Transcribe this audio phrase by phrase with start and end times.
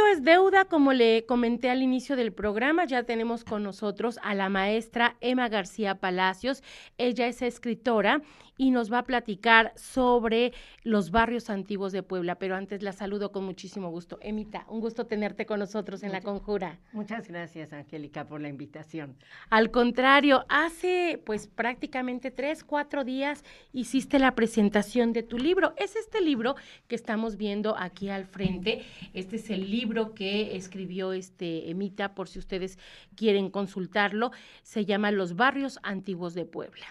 [0.00, 4.48] Es deuda, como le comenté al inicio del programa, ya tenemos con nosotros a la
[4.48, 6.62] maestra Emma García Palacios.
[6.96, 8.22] Ella es escritora
[8.56, 10.52] y nos va a platicar sobre
[10.84, 12.36] los barrios antiguos de Puebla.
[12.36, 14.18] Pero antes la saludo con muchísimo gusto.
[14.20, 16.78] Emita, un gusto tenerte con nosotros en La Conjura.
[16.92, 19.16] Muchas gracias, Angélica, por la invitación.
[19.50, 25.74] Al contrario, hace pues prácticamente tres, cuatro días hiciste la presentación de tu libro.
[25.76, 26.56] Es este libro
[26.88, 28.84] que estamos viendo aquí al frente.
[29.14, 32.78] Este es el libro que escribió este Emita, por si ustedes
[33.16, 34.30] quieren consultarlo.
[34.62, 36.86] Se llama Los barrios antiguos de Puebla.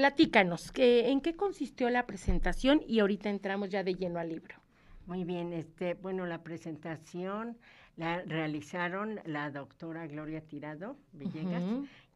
[0.00, 2.80] Platícanos, ¿en qué consistió la presentación?
[2.88, 4.56] Y ahorita entramos ya de lleno al libro.
[5.04, 7.58] Muy bien, este, bueno, la presentación
[7.98, 11.62] la realizaron la doctora Gloria Tirado Villegas,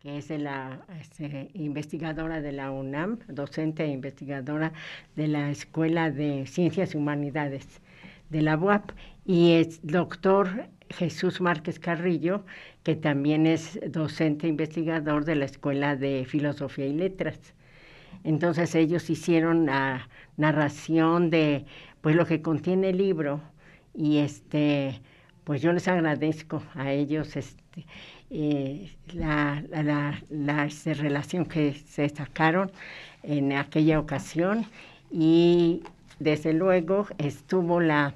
[0.01, 4.73] que es la este, investigadora de la UNAM, docente e investigadora
[5.15, 7.83] de la Escuela de Ciencias y Humanidades
[8.31, 8.93] de la UAP,
[9.27, 12.47] y es doctor Jesús Márquez Carrillo,
[12.83, 17.54] que también es docente e investigador de la Escuela de Filosofía y Letras.
[18.23, 21.65] Entonces ellos hicieron la narración de
[22.01, 23.41] pues lo que contiene el libro
[23.95, 25.01] y este
[25.45, 27.87] pues yo les agradezco a ellos este,
[28.31, 29.63] eh, la,
[30.31, 32.73] la, este, relación que se sacaron
[33.23, 34.67] en aquella ocasión
[35.11, 35.83] y
[36.19, 38.15] desde luego estuvo la,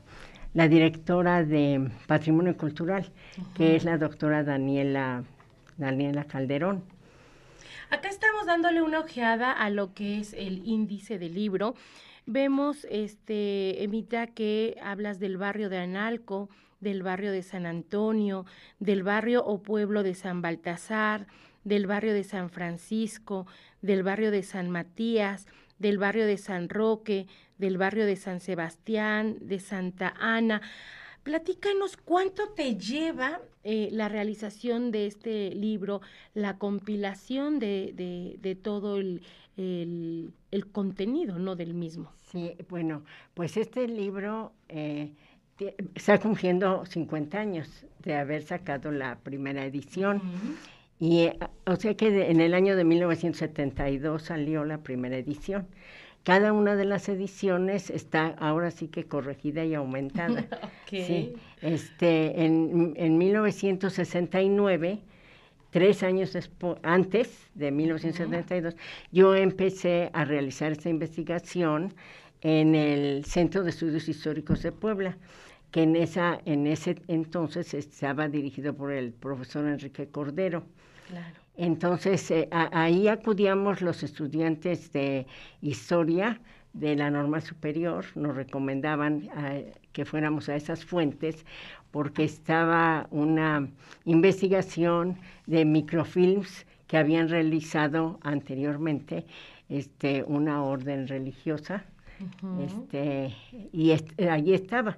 [0.55, 3.11] la directora de Patrimonio Cultural,
[3.55, 5.23] que es la doctora Daniela,
[5.77, 6.83] Daniela Calderón.
[7.91, 11.75] Acá estamos dándole una ojeada a lo que es el índice del libro.
[12.26, 16.50] Vemos, este, Emita, que hablas del barrio de Analco,
[16.81, 18.44] del barrio de San Antonio,
[18.78, 21.28] del barrio o pueblo de San Baltasar,
[21.65, 23.47] del barrio de San Francisco,
[23.81, 25.47] del barrio de San Matías,
[25.78, 30.60] del barrio de San Roque, del barrio de San Sebastián, de Santa Ana.
[31.28, 36.00] Platícanos cuánto te lleva eh, la realización de este libro,
[36.33, 39.21] la compilación de, todo el,
[40.72, 41.55] contenido, ¿no?
[41.55, 42.11] Del mismo.
[42.33, 45.12] Sí, bueno, pues este libro eh,
[45.94, 50.22] está cumpliendo 50 años de haber sacado la primera edición.
[50.99, 55.69] Y, eh, o sea que en el año de 1972 salió la primera edición.
[56.25, 60.47] Cada una de las ediciones está ahora sí que corregida y aumentada.
[60.89, 65.01] sí, este, en, en 1969,
[65.71, 66.37] tres años
[66.83, 68.77] antes de 1972,
[69.11, 71.95] yo empecé a realizar esta investigación
[72.43, 75.17] en el Centro de Estudios Históricos de Puebla
[75.71, 80.65] que en, esa, en ese entonces estaba dirigido por el profesor Enrique Cordero.
[81.09, 81.37] Claro.
[81.57, 85.27] Entonces, eh, ahí acudíamos los estudiantes de
[85.61, 86.41] historia
[86.73, 91.45] de la normal superior, nos recomendaban eh, que fuéramos a esas fuentes
[91.91, 93.69] porque estaba una
[94.05, 99.27] investigación de microfilms que habían realizado anteriormente
[99.69, 101.85] este, una orden religiosa
[102.61, 103.35] este,
[103.73, 103.93] y
[104.29, 104.97] allí estaba.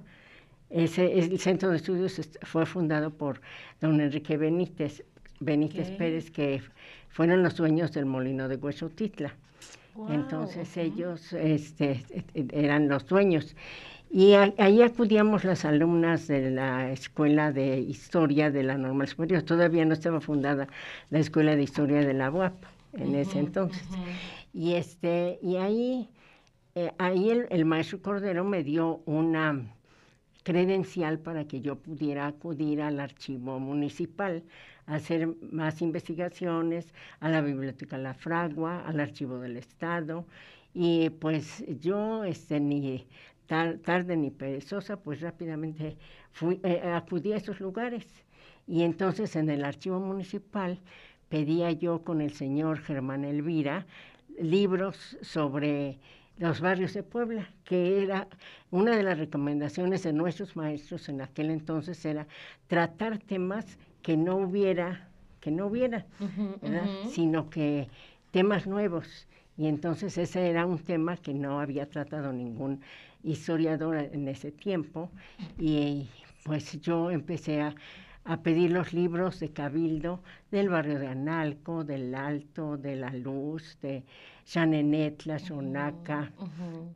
[0.69, 3.41] Ese, el centro de estudios fue fundado por
[3.81, 5.03] don Enrique Benítez,
[5.41, 6.61] Benítez Pérez, que
[7.09, 9.35] fueron los dueños del molino de Huesotitla.
[10.09, 13.55] Entonces ellos este, eran los dueños.
[14.09, 19.41] Y ahí acudíamos las alumnas de la Escuela de Historia de la Normal Superior.
[19.43, 20.67] Todavía no estaba fundada
[21.09, 22.53] la Escuela de Historia de la UAP
[22.93, 23.83] en ese entonces.
[24.53, 26.09] Y este y ahí,
[26.75, 29.61] eh, ahí el, maestro Cordero me dio una
[30.43, 34.43] credencial para que yo pudiera acudir al archivo municipal
[34.95, 40.25] hacer más investigaciones, a la Biblioteca La Fragua, al Archivo del Estado,
[40.73, 43.07] y pues yo, este, ni
[43.47, 45.97] tarde ni perezosa, pues rápidamente
[46.31, 48.05] fui, eh, acudí a esos lugares.
[48.67, 50.79] Y entonces en el archivo municipal
[51.27, 53.85] pedía yo con el señor Germán Elvira
[54.39, 55.99] libros sobre
[56.37, 58.27] los barrios de Puebla, que era
[58.71, 62.27] una de las recomendaciones de nuestros maestros en aquel entonces, era
[62.67, 65.07] tratar temas que no hubiera,
[65.39, 66.05] que no hubiera,
[67.09, 67.87] sino que
[68.31, 69.27] temas nuevos.
[69.57, 72.81] Y entonces ese era un tema que no había tratado ningún
[73.23, 75.09] historiador en ese tiempo.
[75.59, 76.07] Y
[76.43, 77.75] pues yo empecé a,
[78.23, 80.21] a pedir los libros de Cabildo
[80.51, 84.03] del barrio de Analco, del Alto, de La Luz, de
[84.45, 86.31] Chanenetla, Sonaca,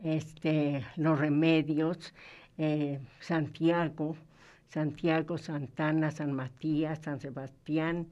[0.04, 2.14] este, Los Remedios,
[2.58, 4.16] eh, Santiago,
[4.70, 8.08] Santiago, Santana, San Matías, San Sebastián,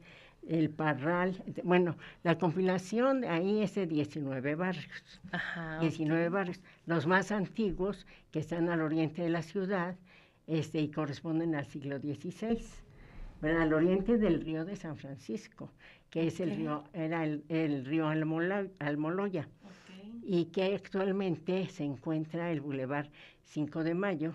[0.47, 5.21] el Parral, bueno, la compilación ahí es de 19 barrios.
[5.31, 6.59] Ajá, 19 barrios.
[6.85, 9.95] Los más antiguos, que están al oriente de la ciudad,
[10.47, 12.59] este, y corresponden al siglo XVI,
[13.41, 15.69] al oriente del río de San Francisco,
[16.09, 19.47] que es el río, era el, río Almoloya,
[20.23, 23.07] y que actualmente se encuentra el Boulevard
[23.43, 24.33] 5 de Mayo,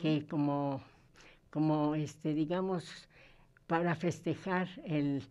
[0.00, 0.82] que como,
[1.54, 3.08] como este, digamos,
[3.68, 5.22] para festejar el,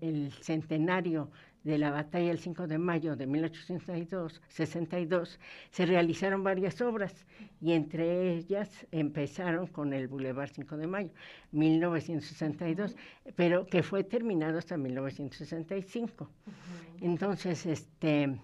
[0.00, 1.30] el centenario
[1.62, 5.38] de la batalla del 5 de mayo de 1862,
[5.70, 7.24] se realizaron varias obras
[7.60, 11.10] y entre ellas empezaron con el Boulevard 5 de mayo,
[11.52, 12.96] 1962,
[13.36, 16.28] pero que fue terminado hasta 1965.
[17.00, 18.40] Entonces, este,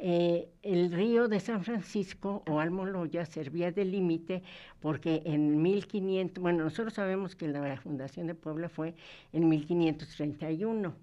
[0.00, 4.44] eh, el río de San Francisco o Almoloya servía de límite
[4.80, 8.94] porque en 1500, bueno, nosotros sabemos que la fundación de Puebla fue
[9.32, 10.94] en 1531.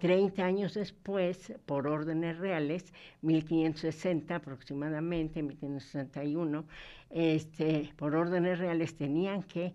[0.00, 6.64] Treinta años después, por órdenes reales, 1560 aproximadamente, 1561,
[7.10, 9.74] este, por órdenes reales tenían que,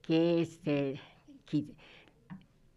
[0.00, 1.00] que, este,
[1.52, 1.66] eh,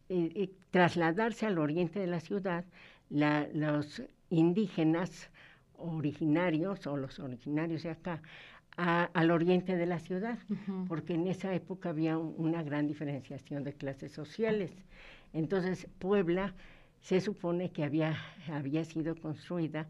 [0.09, 2.65] eh, trasladarse al oriente de la ciudad
[3.09, 5.29] los indígenas
[5.77, 8.21] originarios o los originarios de acá
[8.77, 10.37] al oriente de la ciudad,
[10.87, 14.71] porque en esa época había una gran diferenciación de clases sociales.
[15.33, 16.53] Entonces, Puebla
[17.01, 18.15] se supone que había,
[18.51, 19.87] había sido construida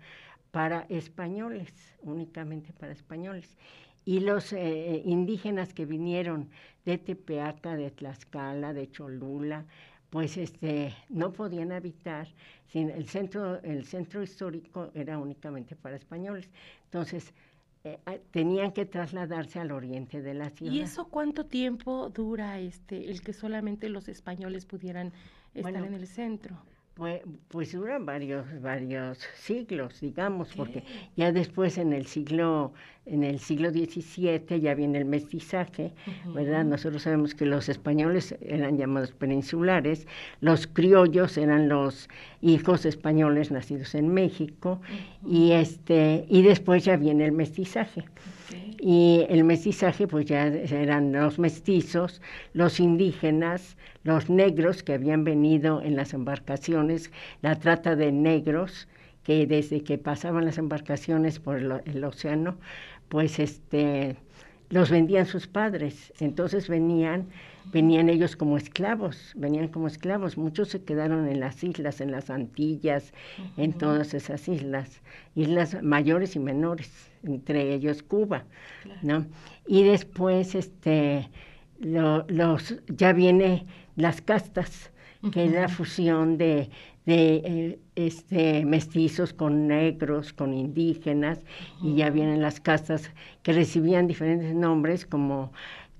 [0.52, 3.58] para españoles, únicamente para españoles.
[4.06, 6.50] Y los eh, indígenas que vinieron
[6.86, 9.66] de Tepeaca, de Tlaxcala, de Cholula,
[10.10, 12.28] pues este, no podían habitar,
[12.68, 16.50] sin el centro, el centro histórico era únicamente para españoles.
[16.86, 17.34] Entonces,
[17.84, 20.72] eh, ah, tenían que trasladarse al oriente de la ciudad.
[20.72, 25.14] ¿Y eso cuánto tiempo dura este, el que solamente los españoles pudieran
[25.54, 26.58] estar en el centro?
[26.98, 30.84] Pues, pues duran varios, varios siglos, digamos, porque
[31.16, 32.74] ya después en el siglo,
[33.06, 35.94] en el siglo XVII ya viene el mestizaje,
[36.34, 36.66] ¿verdad?
[36.66, 40.08] Nosotros sabemos que los españoles eran llamados peninsulares,
[40.42, 42.10] los criollos eran los
[42.42, 44.82] hijos españoles nacidos en México,
[45.24, 48.06] y este, y después ya viene el mestizaje.
[48.80, 52.22] Y el mestizaje, pues ya eran los mestizos,
[52.54, 57.12] los indígenas, los negros que habían venido en las embarcaciones,
[57.42, 58.88] la trata de negros,
[59.24, 62.58] que desde que pasaban las embarcaciones por el, océano,
[63.10, 64.16] pues este,
[64.70, 66.14] los vendían sus padres.
[66.20, 67.28] Entonces venían,
[67.72, 70.38] venían ellos como esclavos, venían como esclavos.
[70.38, 73.14] Muchos se quedaron en las islas, en las Antillas,
[73.58, 75.02] en todas esas islas,
[75.36, 78.46] islas mayores y menores, entre ellos Cuba,
[79.02, 79.26] ¿no?
[79.68, 81.30] Y después, este,
[81.80, 83.66] los, ya viene
[83.96, 84.92] las castas,
[85.32, 86.70] que es la fusión de,
[87.06, 91.40] de eh, este, mestizos con negros, con indígenas,
[91.82, 93.12] y ya vienen las castas
[93.44, 95.52] que recibían diferentes nombres como,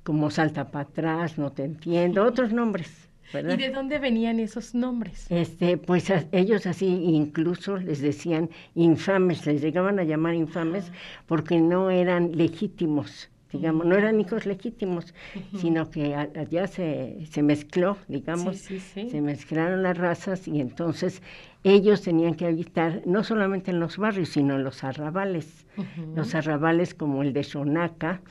[0.08, 3.10] como Salta para atrás, No te entiendo, otros nombres.
[3.34, 5.30] ¿Y de dónde venían esos nombres?
[5.30, 10.94] Este, pues ellos así incluso les decían infames, les llegaban a llamar infames
[11.26, 15.14] porque no eran legítimos digamos, no eran hijos legítimos,
[15.58, 21.22] sino que allá se, se mezcló, digamos, se mezclaron las razas y entonces
[21.64, 25.66] ellos tenían que habitar no solamente en los barrios, sino en los arrabales,
[26.14, 28.22] los arrabales como el de Xonaca,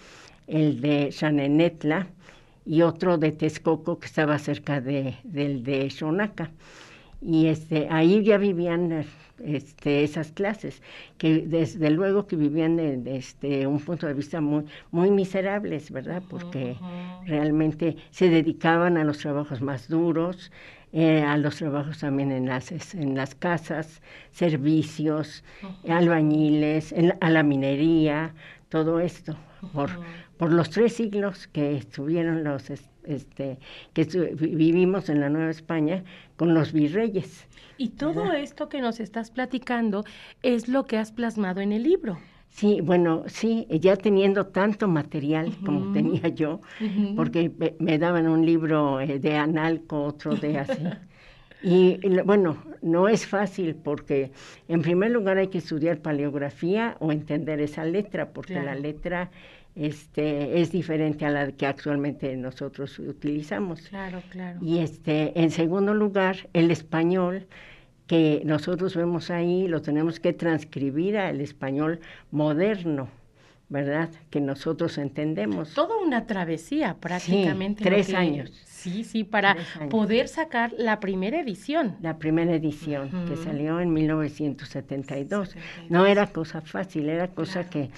[0.47, 2.09] el de Xanenetla
[2.65, 6.51] y otro de Texcoco que estaba cerca de, del de Xonaca.
[7.23, 9.07] Y este, ahí ya vivían
[9.43, 10.83] este, esas clases,
[11.19, 16.23] que desde luego que vivían desde un punto de vista muy, muy miserables, ¿verdad?
[16.29, 16.77] Porque
[17.27, 20.53] realmente se dedicaban a los trabajos más duros,
[20.93, 24.01] eh, a los trabajos también en las, en las casas,
[24.31, 25.43] servicios,
[25.89, 28.35] albañiles, a la minería,
[28.69, 29.37] todo esto,
[29.73, 29.91] por,
[30.37, 32.71] por los tres siglos que estuvieron los,
[33.05, 33.59] este,
[33.93, 36.05] que vivimos en la Nueva España
[36.37, 37.47] con los virreyes.
[37.79, 40.05] Y todo esto que nos estás platicando
[40.43, 42.19] es lo que has plasmado en el libro.
[42.49, 46.61] Sí, bueno, sí, ya teniendo tanto material como tenía yo,
[47.15, 50.83] porque me, daban un libro eh, de Analco, otro de así.
[51.63, 54.31] y bueno, no es fácil porque
[54.69, 59.31] en primer lugar hay que estudiar paleografía o entender esa letra, porque la letra
[59.77, 63.83] este, es diferente a la que actualmente nosotros utilizamos.
[63.83, 64.59] Claro, claro.
[64.63, 67.47] Y este, en segundo lugar, el español
[68.07, 73.09] que nosotros vemos ahí lo tenemos que transcribir al español moderno,
[73.69, 74.09] ¿verdad?
[74.31, 75.75] Que nosotros entendemos.
[75.75, 77.83] Toda una travesía prácticamente.
[77.83, 78.51] Sí, tres años.
[78.65, 79.57] Sí, sí, para
[79.91, 81.97] poder sacar la primera edición.
[82.01, 85.57] La primera edición, que salió en 1972.
[85.89, 87.91] No era cosa fácil, era cosa que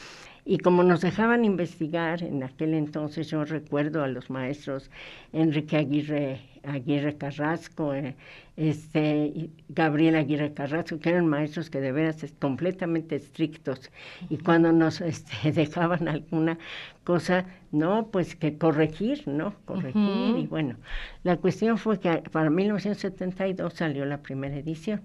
[0.48, 4.90] y como nos dejaban investigar en aquel entonces, yo recuerdo a los maestros
[5.34, 8.16] Enrique Aguirre, Aguirre Carrasco, eh,
[8.56, 13.90] este, Gabriel Aguirre Carrasco, que eran maestros que de veras es completamente estrictos.
[14.30, 16.56] Y cuando nos este, dejaban alguna
[17.04, 19.54] cosa, no, pues que corregir, ¿no?
[19.66, 20.38] Corregir.
[20.38, 20.76] Y bueno,
[21.24, 25.02] la cuestión fue que para 1972 salió la primera edición.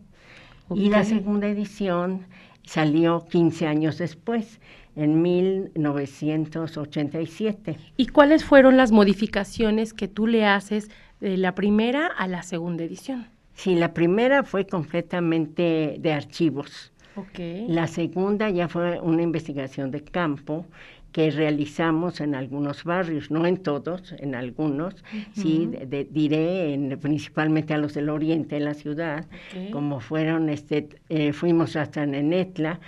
[0.73, 2.27] Y la segunda edición
[2.65, 4.61] salió 15 años después
[4.95, 7.77] en 1987.
[7.97, 12.83] ¿Y cuáles fueron las modificaciones que tú le haces de la primera a la segunda
[12.83, 13.27] edición?
[13.53, 16.91] Sí, la primera fue completamente de archivos.
[17.15, 17.67] Okay.
[17.67, 20.65] La segunda ya fue una investigación de campo
[21.13, 24.95] que realizamos en algunos barrios, no en todos, en algunos,
[25.33, 25.69] sí,
[26.09, 29.27] diré en, principalmente a los del oriente de la ciudad,
[29.71, 32.79] como fueron, este, eh, fuimos hasta Nenetla,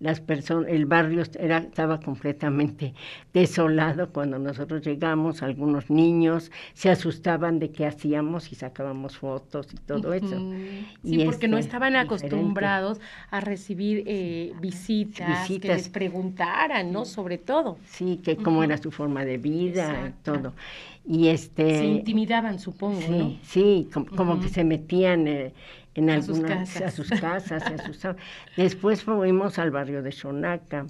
[0.00, 2.94] las personas, el barrio era, estaba completamente
[3.32, 9.76] desolado cuando nosotros llegamos, algunos niños se asustaban de qué hacíamos y sacábamos fotos y
[9.76, 10.38] todo eso.
[11.04, 17.04] Sí, porque no este, estaban acostumbrados a recibir eh, visitas, que les preguntaran, ¿no?
[17.04, 17.78] Sobre todo.
[17.86, 20.52] Sí, que cómo era su forma de vida y todo.
[21.06, 21.78] Y este...
[21.78, 25.28] Se intimidaban, supongo, sí, Sí, como, que se metían...
[25.28, 25.52] Eh,
[25.94, 27.98] en a algunas, sus a sus casas, a sus,
[28.56, 30.86] después fuimos al barrio de Xonaca,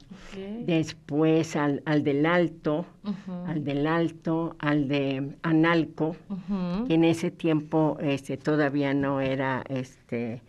[0.61, 2.87] después al, al del Alto,
[3.47, 6.17] al del Alto, al de Analco,
[6.87, 10.43] que en ese tiempo este, todavía no era, este,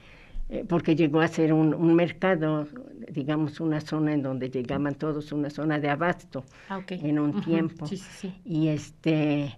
[0.50, 2.67] eh, porque llegó a ser un, un, mercado,
[3.09, 7.88] digamos, una zona en donde llegaban todos, una zona de abasto ah, en un tiempo.
[7.88, 9.57] Sí, sí, y este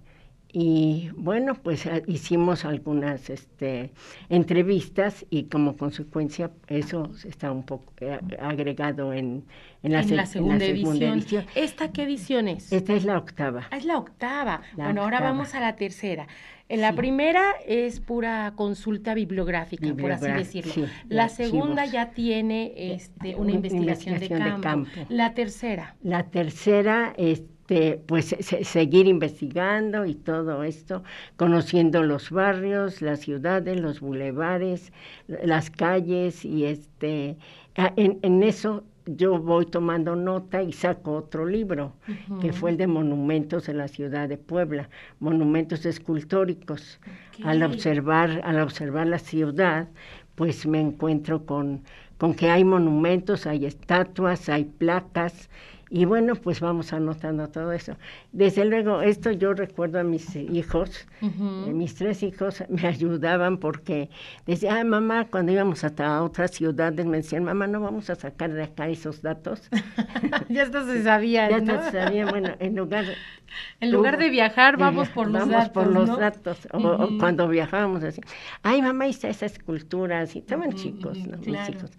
[0.60, 3.92] y bueno, pues ah, hicimos algunas este,
[4.28, 9.46] entrevistas y como consecuencia eso está un poco eh, agregado en,
[9.84, 11.46] en, la, segunda, edición.
[11.54, 12.74] ¿Esta qué edición es?
[12.74, 13.68] Esta es la octava.
[13.70, 14.64] Ah, es la octava.
[14.76, 16.28] bueno, ahora vamos a la tercera.
[16.70, 20.88] En la primera es pura consulta bibliográfica, por así decirlo.
[21.08, 24.90] la segunda ya tiene este, una, investigación, de, campo.
[25.10, 25.96] La tercera.
[26.02, 28.34] La tercera es este, pues
[28.64, 31.04] seguir investigando y todo esto,
[31.36, 34.94] conociendo los barrios, las ciudades, los bulevares,
[35.28, 37.36] las calles y este,
[37.76, 41.92] en, eso yo voy tomando nota y saco otro libro,
[42.40, 47.02] que fue el de monumentos en la ciudad de Puebla, monumentos escultóricos.
[47.44, 49.90] Al observar, al observar la ciudad,
[50.36, 51.82] pues me encuentro con,
[52.18, 55.50] con que hay monumentos, hay estatuas, hay placas
[55.90, 57.96] y bueno, pues vamos anotando todo eso.
[58.32, 61.28] Desde luego, esto yo recuerdo a mis hijos, eh,
[61.74, 64.10] mis tres hijos me ayudaban porque
[64.46, 68.52] decían, ah, mamá, cuando íbamos hasta otras ciudades me decían, mamá, no vamos a sacar
[68.52, 69.70] de acá esos datos.
[70.50, 71.82] ya esto se sabía, Ya ¿no?
[71.84, 73.06] se sabía, bueno, en lugar...
[73.80, 76.68] En lugar de viajar, vamos por los vamos por los datos.
[76.74, 78.20] O, cuando viajábamos así,
[78.62, 81.38] ay, mamá, está esa escultura, así, estaban chicos, ¿no?
[81.38, 81.92] Mis hijos.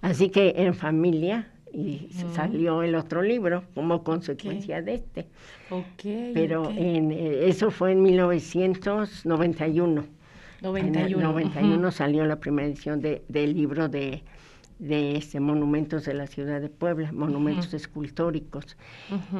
[0.00, 5.26] Así que en familia y salió el otro libro como consecuencia de este.
[5.70, 10.04] Okay, Pero En, eh, eso fue en 1991.
[10.62, 10.78] 91.
[10.78, 14.22] En el 91 salió la primera edición de, del libro de
[14.78, 18.76] de este, monumentos de la ciudad de Puebla, monumentos escultóricos.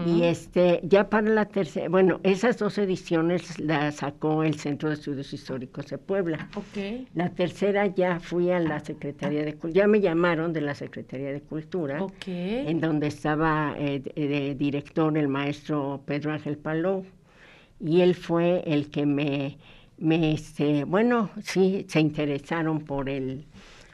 [0.07, 4.95] Y este, ya para la tercera, bueno, esas dos ediciones las sacó el Centro de
[4.95, 6.49] Estudios Históricos de Puebla.
[6.55, 7.09] Okay.
[7.15, 11.33] La tercera ya fui a la Secretaría de Cultura, ya me llamaron de la Secretaría
[11.33, 17.05] de Cultura, en donde estaba eh, de, director el maestro Pedro Ángel Palou,
[17.81, 19.59] y él fue el que me,
[19.99, 23.45] me este, bueno, sí, se interesaron por el,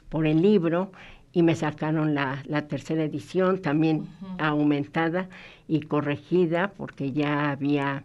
[0.09, 0.91] por el libro
[1.33, 4.07] y me sacaron la, la tercera edición, también
[4.37, 5.29] aumentada
[5.67, 8.03] y corregida, porque ya había,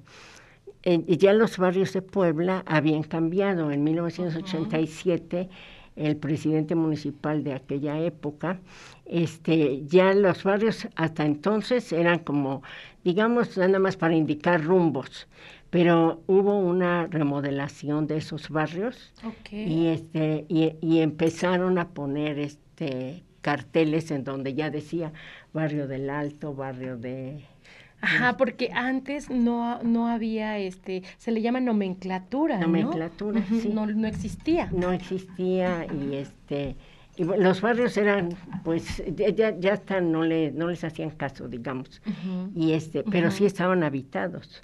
[0.82, 3.72] eh, ya los barrios de Puebla habían cambiado.
[3.72, 5.48] En 1987,
[5.96, 8.60] el presidente municipal de aquella época,
[9.06, 12.62] este, ya los barrios hasta entonces eran como,
[13.02, 15.26] digamos, nada más para indicar rumbos
[15.68, 19.12] pero hubo una remodelación de esos barrios
[19.50, 22.65] y este y, y, empezaron a poner este
[23.40, 25.12] carteles en donde ya decía
[25.52, 27.44] barrio del Alto, barrio de
[28.00, 33.70] Ajá, porque antes no, no había, este, se le llama nomenclatura, Nomenclatura, sí.
[33.72, 34.68] No, no existía.
[34.70, 36.76] No existía y este
[37.16, 38.30] y los barrios eran
[38.64, 42.00] pues ya ya hasta no le no les hacían caso digamos.
[42.54, 44.62] Y este pero sí estaban habitados.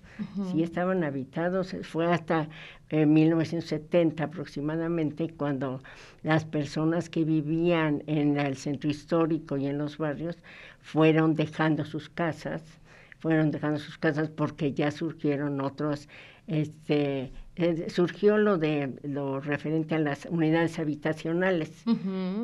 [0.53, 1.75] Sí estaban habitados.
[1.83, 2.49] Fue hasta
[2.91, 5.83] 1970 aproximadamente cuando
[6.23, 10.39] las personas que vivían en el centro histórico y en los barrios
[10.81, 12.63] fueron dejando sus casas
[13.23, 16.09] fueron dejando sus casas porque ya surgieron otros
[16.49, 21.71] este eh, surgió lo de lo referente a las unidades habitacionales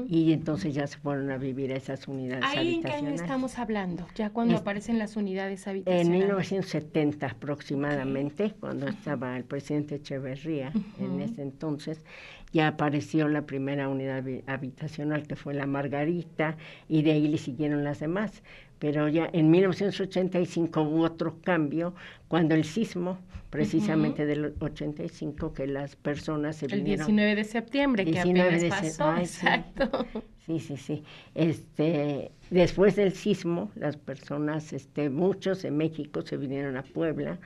[0.06, 2.84] y entonces ya se fueron a vivir esas unidades ¿Ahí habitacionales.
[2.84, 4.06] ¿En qué año estamos hablando?
[4.16, 6.06] Ya cuando aparecen las unidades habitacionales.
[6.06, 12.04] En 1970 aproximadamente, cuando estaba el presidente Echeverría, en ese entonces,
[12.52, 17.82] ya apareció la primera unidad habitacional que fue la Margarita y de ahí le siguieron
[17.82, 18.42] las demás
[18.78, 21.94] pero ya en 1985 hubo otro cambio
[22.28, 23.18] cuando el sismo,
[23.50, 30.06] precisamente del 85, que las personas se el 19 de septiembre, que apenas pasó, exacto.
[30.44, 30.60] Sí.
[30.60, 36.82] sí, sí, Este, después del sismo, las personas, este, muchos de México se vinieron a
[36.82, 37.38] Puebla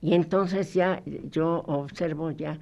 [0.00, 2.58] y entonces ya yo observo ya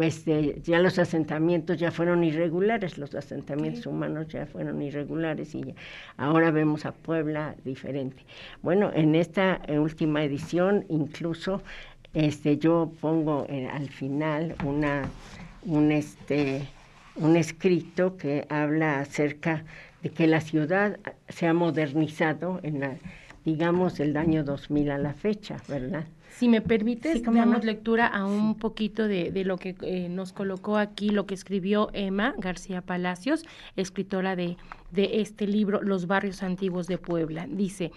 [0.00, 5.74] este, ya los asentamientos ya fueron irregulares, los asentamientos humanos ya fueron irregulares y
[6.16, 8.24] ahora vemos a Puebla diferente.
[8.62, 11.62] Bueno, en esta última edición incluso
[12.14, 15.08] este, yo pongo al final una,
[15.62, 16.68] un, este,
[17.16, 19.64] un escrito que habla acerca
[20.02, 20.98] de que la ciudad
[21.28, 22.96] se ha modernizado en la,
[23.44, 26.04] digamos, del año 2000 a la fecha, ¿verdad?
[26.30, 30.76] Si me permites, damos lectura a un poquito de, de, lo que eh, nos colocó
[30.76, 33.44] aquí, lo que escribió Emma García Palacios,
[33.76, 34.56] escritora de,
[34.92, 37.46] de este libro, Los barrios antiguos de Puebla.
[37.48, 37.90] Dice,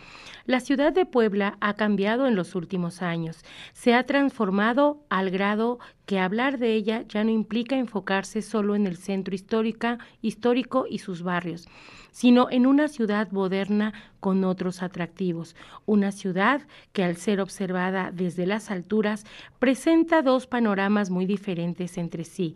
[0.46, 5.80] la ciudad de Puebla ha cambiado en los últimos años, se ha transformado al grado
[6.06, 11.00] que hablar de ella ya no implica enfocarse solo en el centro histórica, histórico y
[11.00, 11.68] sus barrios
[12.12, 16.62] sino en una ciudad moderna con otros atractivos, una ciudad
[16.94, 19.26] que al ser observada desde las alturas
[19.60, 22.56] presenta dos panoramas muy diferentes entre sí.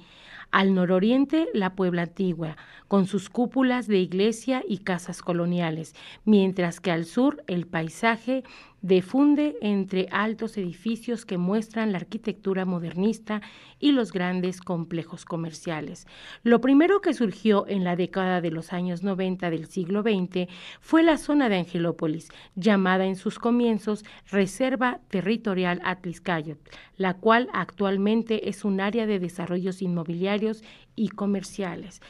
[0.52, 2.56] Al nororiente, la Puebla antigua,
[2.88, 8.44] con sus cúpulas de iglesia y casas coloniales, mientras que al sur el paisaje
[8.82, 13.42] defunde entre altos edificios que muestran la arquitectura modernista
[13.80, 16.08] y los grandes complejos comerciales.
[16.44, 20.48] Lo primero que surgió en la década de los años 90 del siglo XX
[20.80, 26.60] fue la zona de Angelópolis, llamada en sus comienzos Reserva Territorial Atliscayot,
[26.98, 30.64] la cual actualmente es un área de desarrollos inmobiliarios
[30.96, 32.02] y comerciales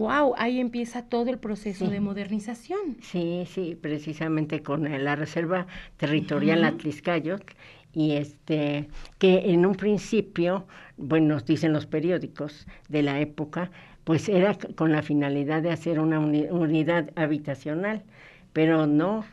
[0.00, 2.96] wow, ahí empieza todo el proceso de modernización.
[3.02, 5.66] Sí, sí, precisamente con la Reserva
[5.98, 7.44] Territorial Atliscayot
[7.92, 13.70] y este que en un principio, bueno, nos dicen los periódicos de la época,
[14.04, 18.02] pues era con la finalidad de hacer una unidad habitacional
[18.52, 19.24] pero no,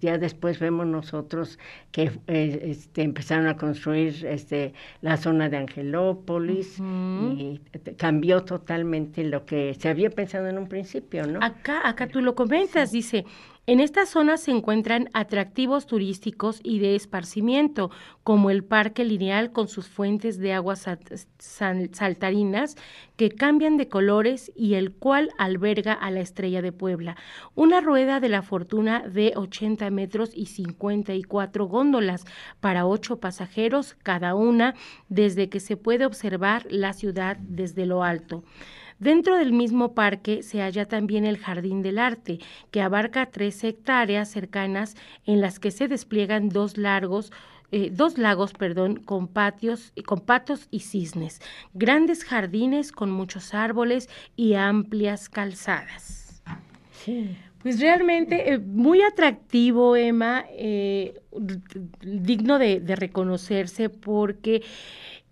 [0.00, 1.58] ya después vemos nosotros
[1.90, 7.60] que eh, este, empezaron a construir este, la zona de Angelópolis y
[7.96, 11.38] cambió totalmente lo que se había pensado en un principio, ¿no?
[11.42, 13.24] Acá, acá tú lo comentas, dice,
[13.64, 17.92] en esta zona se encuentran atractivos turísticos y de esparcimiento,
[18.24, 20.88] como el Parque Lineal con sus fuentes de aguas
[21.38, 22.76] saltarinas
[23.16, 27.16] que cambian de colores y el cual alberga a la Estrella de Puebla,
[27.54, 32.24] una rueda de la fortuna de 80 metros y 54 góndolas
[32.58, 34.74] para ocho pasajeros cada una,
[35.08, 38.42] desde que se puede observar la ciudad desde lo alto.
[39.02, 42.38] Dentro del mismo parque se halla también el Jardín del Arte,
[42.70, 44.94] que abarca tres hectáreas cercanas
[45.26, 47.32] en las que se despliegan dos largos
[47.72, 51.40] eh, dos lagos, perdón, con patios, con patos y cisnes,
[51.74, 56.42] grandes jardines con muchos árboles y amplias calzadas.
[56.92, 57.36] Sí.
[57.62, 61.20] Pues realmente eh, muy atractivo, Emma, eh,
[62.02, 64.62] digno de, de reconocerse porque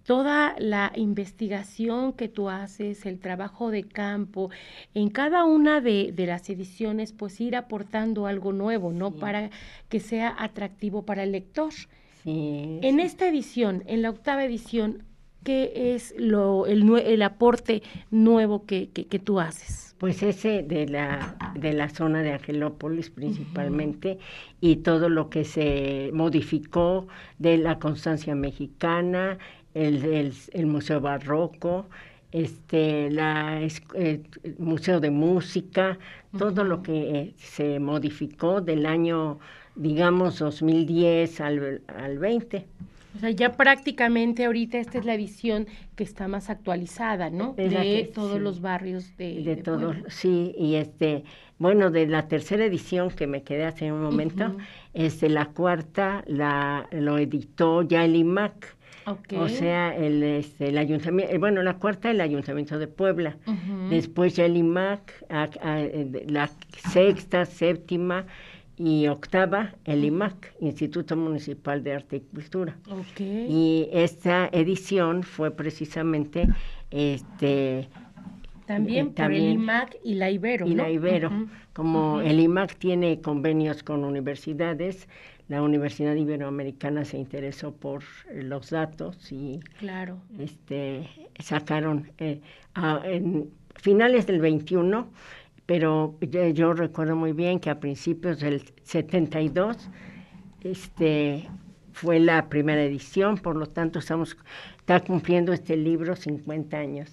[0.04, 4.50] toda la investigación que tú haces, el trabajo de campo,
[4.94, 9.12] en cada una de, las ediciones, pues ir aportando algo nuevo, ¿no?
[9.12, 9.50] Para
[9.88, 11.72] que sea atractivo para el lector.
[12.22, 15.04] Sí, en esta edición, en la octava edición,
[15.44, 19.94] ¿qué es lo, el, el aporte nuevo que, que, tú haces?
[19.98, 24.18] Pues ese de la, de la zona de Angelópolis principalmente
[24.60, 27.06] y todo lo que se modificó
[27.38, 29.38] de la constancia mexicana,
[29.74, 31.86] el, el, Museo Barroco,
[32.32, 33.60] este, la,
[33.94, 34.24] el
[34.58, 35.98] Museo de Música,
[36.36, 39.38] todo lo que se modificó del año
[39.80, 42.66] digamos, 2010 al, al 20.
[43.16, 47.54] O sea, ya prácticamente ahorita esta es la edición que está más actualizada, ¿no?
[47.54, 51.24] de todos los barrios de, de, todos, sí, y este,
[51.58, 54.56] bueno, de la tercera edición que me quedé hace un momento,
[54.94, 58.76] este, la cuarta la lo editó ya el IMAC.
[59.06, 63.36] O sea, el, este, el ayuntamiento, eh, bueno, la cuarta el ayuntamiento de Puebla,
[63.88, 65.24] después ya el IMAC,
[66.26, 66.50] la
[66.92, 68.26] sexta, séptima,
[68.76, 72.78] y octava el IMAC, Instituto Municipal de Arte y Cultura.
[73.18, 76.48] Y esta edición fue precisamente
[76.90, 77.88] este
[78.64, 80.66] también, por el IMAC y la Ibero.
[80.66, 81.30] Y la Ibero.
[81.74, 85.08] Como el IMAC tiene convenios con universidades,
[85.50, 90.16] la Universidad Iberoamericana se interesó por los datos y claro.
[90.38, 91.06] este
[91.38, 92.40] sacaron eh,
[93.04, 95.10] en finales del 21
[95.70, 99.76] pero yo, recuerdo muy bien que a principios del 72
[100.62, 101.48] este,
[101.92, 104.36] fue la primera edición, por lo tanto estamos
[104.78, 107.12] está cumpliendo este libro 50 años.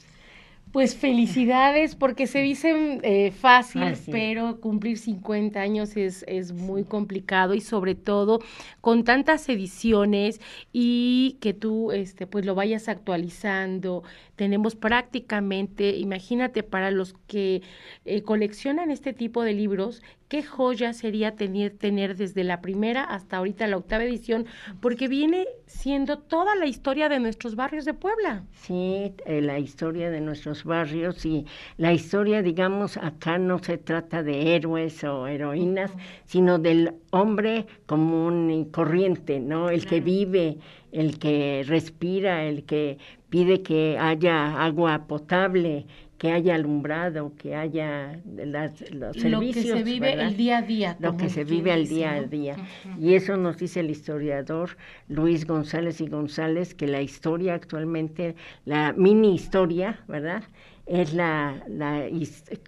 [0.77, 7.55] Pues felicidades, porque se dicen eh, fácil, pero cumplir 50 años es, es muy complicado
[7.55, 8.41] y sobre todo
[8.79, 10.39] con tantas ediciones
[10.71, 14.03] y que tú este, pues lo vayas actualizando.
[14.35, 17.63] Tenemos prácticamente, imagínate, para los que
[18.05, 23.37] eh, coleccionan este tipo de libros, qué joya sería tener, tener desde la primera hasta
[23.37, 24.45] ahorita la octava edición,
[24.81, 28.43] porque viene siendo toda la historia de nuestros barrios de Puebla.
[28.51, 31.45] Sí, eh, la historia de nuestros barrios y
[31.77, 35.91] la historia, digamos, acá no se trata de héroes o heroínas,
[36.25, 39.69] sino del hombre común y corriente, ¿no?
[39.69, 40.57] El que vive,
[40.91, 42.97] el que respira, el que
[43.29, 45.85] pide que haya agua potable,
[46.17, 49.31] que haya alumbrado, que haya los servicios.
[49.31, 50.97] Lo que se vive el día a día.
[50.99, 52.55] Lo que se vive al día a día.
[52.99, 54.77] Y eso nos dice el historiador
[55.07, 60.43] Luis González y González, que la historia actualmente, la mini historia, ¿verdad?
[60.87, 62.07] Es la, la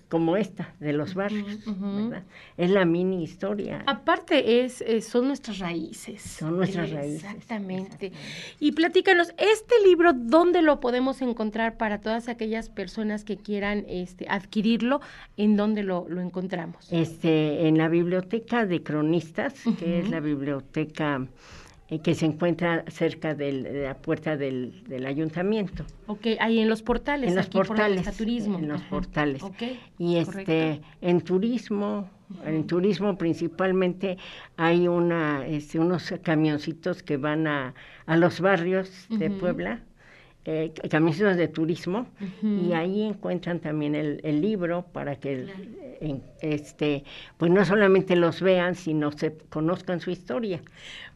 [0.09, 2.23] como esta de los barrios, ¿verdad?
[2.57, 3.83] Es la mini historia.
[3.87, 6.21] Aparte es, son nuestras raíces.
[6.21, 7.23] Son nuestras raíces.
[7.23, 8.11] Exactamente.
[8.59, 14.27] Y platícanos, este libro ¿dónde lo podemos encontrar para todas aquellas personas que quieran este
[14.29, 14.99] adquirirlo?
[15.37, 16.91] ¿En dónde lo, lo encontramos?
[16.91, 21.25] Este en la biblioteca de cronistas, que es la biblioteca
[21.89, 25.83] eh, que se encuentra cerca de la puerta del, del, ayuntamiento.
[26.05, 27.29] Ok, ahí en los portales.
[27.29, 28.03] En los portales.
[28.03, 28.59] Por turismo.
[28.59, 29.41] En los portales.
[29.41, 32.07] Okay, y este, en turismo,
[32.45, 34.19] en turismo principalmente
[34.55, 37.73] hay una, este, unos camioncitos que van a,
[38.05, 39.81] a los barrios de Puebla.
[40.45, 42.07] Eh, camioncitos de turismo
[42.41, 45.47] y ahí encuentran también el, el libro para que
[46.41, 47.03] este
[47.37, 50.61] pues no solamente los vean sino se conozcan su historia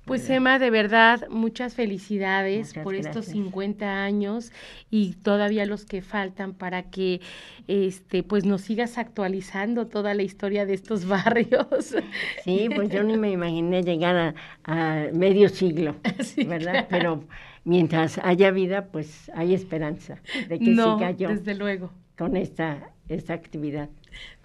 [0.06, 4.52] pues Emma, de verdad, muchas felicidades por estos 50 años
[4.90, 7.22] y todavía los que faltan para que
[7.70, 11.96] este pues nos sigas actualizando toda la historia de estos barrios.
[12.44, 15.96] Sí, pues yo ni me imaginé llegar a, medio siglo,
[16.48, 16.88] ¿verdad?
[16.90, 17.24] Pero
[17.64, 21.30] mientras haya vida, pues hay esperanza de que siga yo.
[21.30, 21.92] Desde luego.
[22.18, 23.90] Con esta, esta actividad.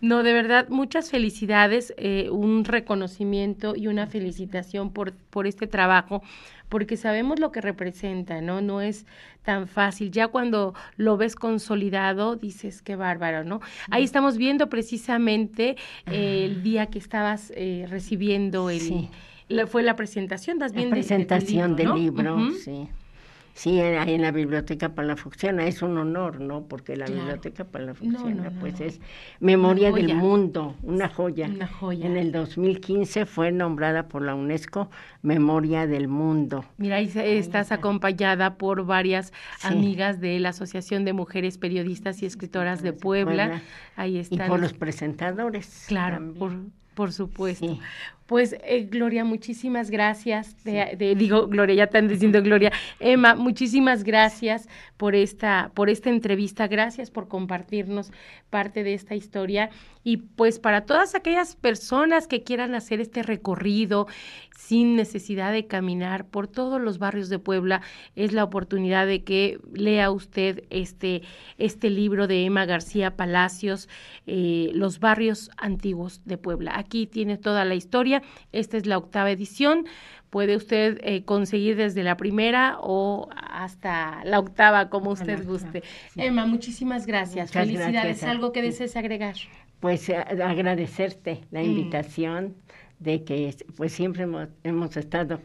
[0.01, 6.23] No, de verdad, muchas felicidades, eh, un reconocimiento y una felicitación por, por este trabajo,
[6.69, 8.61] porque sabemos lo que representa, ¿no?
[8.61, 9.07] No es
[9.43, 10.11] tan fácil.
[10.11, 13.61] Ya cuando lo ves consolidado, dices, qué bárbaro, ¿no?
[13.91, 15.77] Ahí estamos viendo precisamente
[16.07, 19.09] eh, el día que estabas eh, recibiendo el...
[19.67, 20.91] fue la presentación, ¿das bien?
[20.91, 22.89] La presentación del libro, sí.
[23.59, 26.69] Sí, en la Biblioteca Palafoxiana es un honor, ¿no?
[26.69, 29.01] Porque la Biblioteca Palafoxiana, pues es
[29.41, 31.49] Memoria del Mundo, una joya.
[31.49, 32.07] Una joya.
[32.07, 34.91] En el 2015 fue nombrada por la UNESCO
[35.23, 36.67] Memoria del Mundo.
[36.77, 39.33] Mira, ahí estás acompañada por varias
[39.65, 43.63] amigas de la Asociación de Mujeres Periodistas y Escritoras de Puebla.
[43.97, 44.47] Ahí están.
[44.47, 45.87] Y por los presentadores.
[45.89, 46.53] Claro, por,
[46.99, 47.79] por supuesto.
[48.27, 50.57] Pues eh, Gloria, muchísimas gracias.
[50.99, 52.73] digo, Gloria, ya están diciendo Gloria.
[52.99, 56.67] Emma, muchísimas gracias por esta, por esta entrevista.
[56.67, 58.11] Gracias por compartirnos
[58.51, 59.71] parte de esta historia.
[60.03, 64.09] Y pues para todas aquellas personas que quieran hacer este recorrido
[64.59, 67.81] sin necesidad de caminar por todos los barrios de Puebla,
[68.17, 71.23] es la oportunidad de que lea usted este,
[71.57, 73.89] este libro de Emma García Palacios,
[74.27, 76.73] eh, Los barrios antiguos de Puebla.
[76.89, 79.85] Aquí tiene toda la historia esta es la octava edición.
[80.31, 85.83] Puede usted eh, conseguir desde la primera o hasta la octava, como usted guste.
[86.17, 87.51] Emma, muchísimas gracias.
[87.51, 88.23] Felicidades.
[88.23, 89.37] ¿Algo que desees agregar?
[89.81, 91.65] Pues eh, agradecerte la mm.
[91.65, 92.57] invitación
[93.01, 95.41] de que pues siempre hemos, hemos estado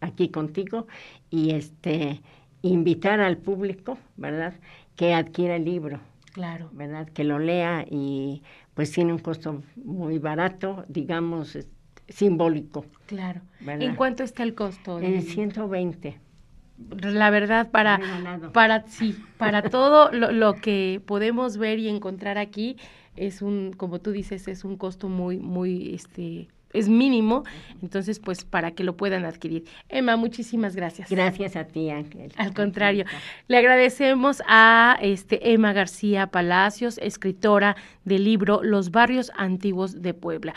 [0.00, 0.88] aquí contigo
[1.30, 2.20] y este
[2.62, 4.54] invitar al público, ¿verdad?
[4.96, 6.00] Que adquiera el libro.
[6.32, 6.70] Claro.
[6.72, 7.08] ¿Verdad?
[7.08, 8.42] Que lo lea y
[8.78, 11.58] pues tiene un costo muy barato, digamos,
[12.08, 12.86] simbólico.
[13.06, 13.40] Claro.
[13.66, 15.00] ¿En cuánto está el costo?
[15.00, 16.20] En 120
[17.00, 18.00] la verdad para
[18.52, 22.76] para sí para todo lo, lo, que podemos ver y encontrar aquí
[23.16, 27.44] es un como tú dices es un costo muy muy este es mínimo,
[27.82, 29.64] entonces pues para que lo puedan adquirir.
[29.88, 31.10] Emma, muchísimas gracias.
[31.10, 32.32] Gracias a ti, Ángel.
[32.36, 33.04] Al contrario,
[33.46, 40.54] le agradecemos a este Emma García Palacios, escritora del libro Los barrios antiguos de Puebla.